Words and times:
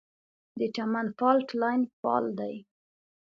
د 0.59 0.61
چمن 0.75 1.07
فالټ 1.17 1.47
لاین 1.61 1.81
فعال 1.99 2.25
دی 2.39 2.55